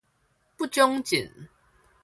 [0.57, 1.29] 不長進